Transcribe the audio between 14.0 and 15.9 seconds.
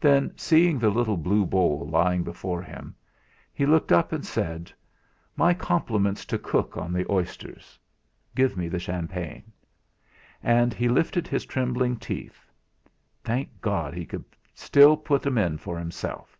could still put 'em in for